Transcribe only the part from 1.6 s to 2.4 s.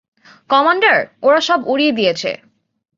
উড়িয়ে দিয়েছে।